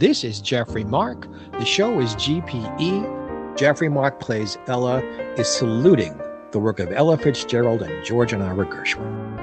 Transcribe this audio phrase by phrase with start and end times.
[0.00, 1.28] This is Jeffrey Mark.
[1.58, 3.54] The show is GPE.
[3.54, 5.00] Jeffrey Mark plays Ella,
[5.36, 6.18] is saluting
[6.52, 9.38] the work of Ella Fitzgerald and George and Ira Gershwin.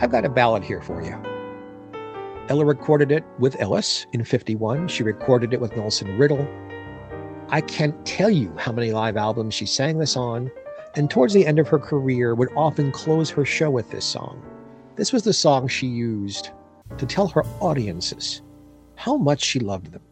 [0.00, 1.16] I've got a ballad here for you.
[2.48, 4.88] Ella recorded it with Ellis in 51.
[4.88, 6.48] She recorded it with Nelson Riddle.
[7.48, 10.50] I can't tell you how many live albums she sang this on,
[10.96, 14.42] and towards the end of her career would often close her show with this song.
[14.96, 16.50] This was the song she used
[16.98, 18.42] to tell her audiences
[18.96, 20.02] how much she loved them.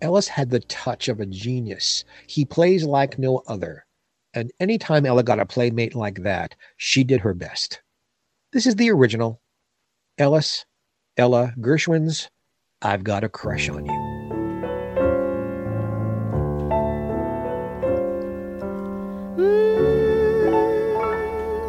[0.00, 2.04] Ellis had the touch of a genius.
[2.26, 3.86] He plays like no other.
[4.34, 7.80] And anytime Ella got a playmate like that, she did her best.
[8.52, 9.40] This is the original.
[10.18, 10.66] Ellis,
[11.16, 12.28] Ella Gershwin's
[12.84, 13.92] I've Got a Crush on You.
[19.38, 20.52] Mm,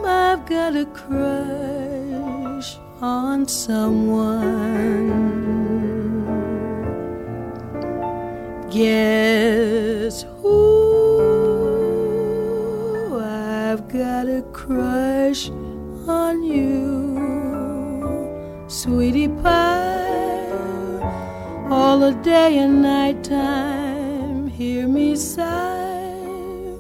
[0.06, 4.64] I've got a crush on someone.
[8.74, 10.50] Guess who?
[13.22, 15.52] I've got a crush
[16.08, 17.14] on you,
[18.68, 20.10] sweetie pie.
[21.70, 26.74] All the day and night time, hear me sigh.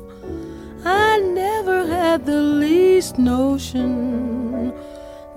[0.83, 4.73] I never had the least notion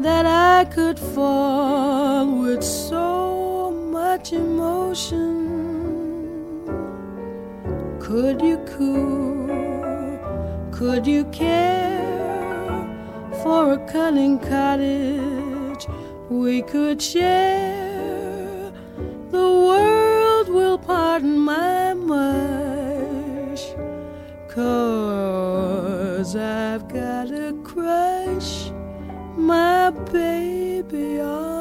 [0.01, 5.45] that I could fall with so much emotion.
[8.07, 9.48] Could you coo?
[10.70, 12.86] Could you care
[13.42, 15.89] for a cunning cottage
[16.29, 18.70] we could share?
[19.33, 23.75] The world will pardon my mush,
[24.47, 28.70] cause I've got a crush,
[29.36, 31.55] my baby, on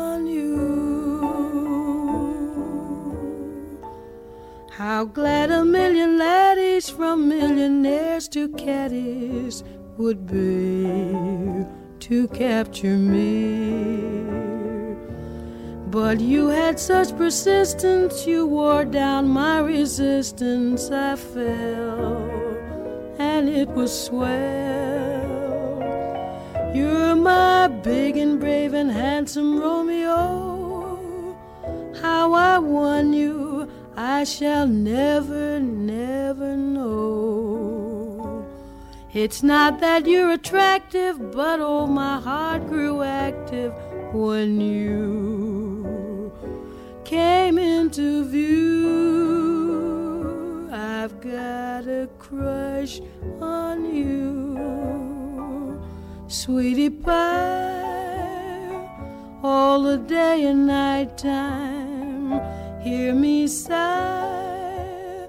[4.96, 9.62] How glad a million laddies from millionaires to caddies
[9.98, 11.66] would be
[12.00, 14.24] to capture me.
[15.88, 20.90] But you had such persistence, you wore down my resistance.
[20.90, 22.30] I fell,
[23.20, 24.32] and it was swell.
[26.74, 31.36] You're my big and brave and handsome Romeo.
[32.02, 38.46] How I won you, I shall never, never know.
[39.14, 43.74] It's not that you're attractive, but oh, my heart grew active
[44.14, 46.34] when you
[47.06, 48.76] came into view.
[50.74, 53.00] I've got a crush
[53.40, 55.82] on you,
[56.28, 58.26] sweetie pie,
[59.42, 62.65] all the day and night time.
[62.86, 65.28] Hear me sigh.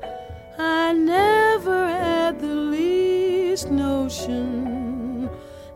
[0.58, 5.30] I never had the least notion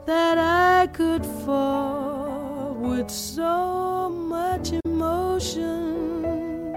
[0.04, 6.74] that I could fall with so much emotion.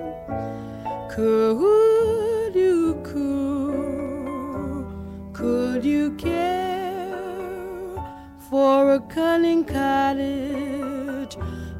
[1.09, 4.85] Could you, could,
[5.33, 7.11] could you care
[8.49, 11.35] for a cunning cottage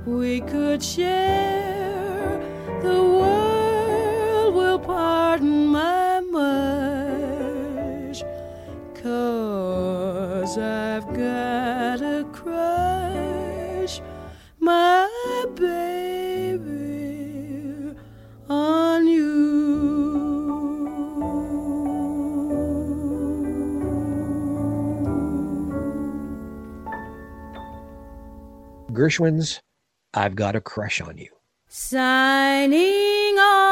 [0.05, 2.12] we could share?
[2.83, 6.21] The world will pardon my
[9.03, 14.01] cause I've got a crush,
[14.59, 15.09] my
[15.55, 16.63] baby,
[18.49, 19.33] on you.
[28.91, 29.59] Gershwin's
[30.13, 31.42] I've Got a Crush on You.
[31.75, 33.65] Signing off.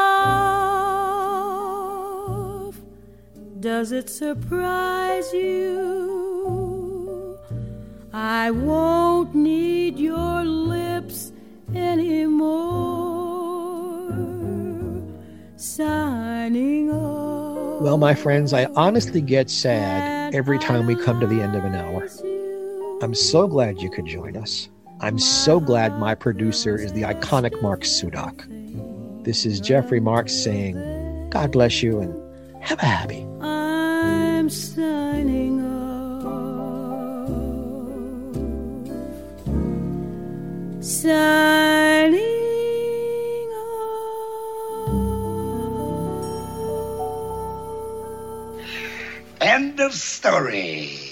[3.60, 7.38] Does it surprise you?
[8.12, 11.30] I won't need your lips
[11.76, 12.50] anymore.
[15.54, 17.82] Signing off.
[17.82, 21.64] Well, my friends, I honestly get sad every time we come to the end of
[21.64, 22.08] an hour.
[23.00, 24.68] I'm so glad you could join us.
[25.02, 28.46] I'm so glad my producer is the iconic Mark Sudak.
[29.24, 32.14] This is Jeffrey Marks saying, God bless you and
[32.62, 33.26] have a happy.
[33.40, 35.82] I'm signing off.
[40.84, 42.22] Signing
[49.40, 51.11] End of story.